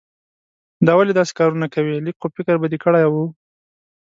دا 0.85 0.93
ولې 0.95 1.13
داسې 1.15 1.31
کارونه 1.39 1.67
کوې؟ 1.73 2.03
لږ 2.05 2.15
خو 2.21 2.27
فکر 2.37 2.55
به 2.61 2.67
دې 2.71 2.77
کړای 2.83 3.05
وو. 3.07 3.25